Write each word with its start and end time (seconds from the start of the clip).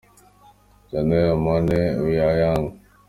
Janelle 0.89 1.35
Monáe– 1.43 1.87
We 2.03 2.17
Are 2.19 2.37
Young. 2.41 2.65